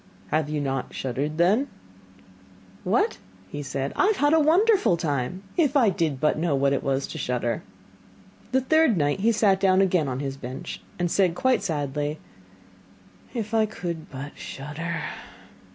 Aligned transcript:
'Have 0.29 0.49
you 0.49 0.59
not 0.59 0.95
shuddered 0.95 1.37
then?' 1.37 1.67
'What?' 2.83 3.19
said 3.61 3.91
he, 3.95 4.01
'I 4.01 4.05
have 4.07 4.15
had 4.15 4.33
a 4.33 4.39
wonderful 4.39 4.97
time! 4.97 5.43
If 5.57 5.77
I 5.77 5.91
did 5.91 6.19
but 6.19 6.39
know 6.39 6.55
what 6.55 6.73
it 6.73 6.81
was 6.81 7.05
to 7.05 7.19
shudder!' 7.19 7.61
The 8.51 8.61
third 8.61 8.97
night 8.97 9.19
he 9.19 9.31
sat 9.31 9.59
down 9.59 9.79
again 9.79 10.07
on 10.07 10.19
his 10.19 10.37
bench 10.37 10.81
and 10.97 11.11
said 11.11 11.35
quite 11.35 11.61
sadly: 11.61 12.17
'If 13.35 13.53
I 13.53 13.67
could 13.67 14.09
but 14.09 14.35
shudder. 14.35 15.01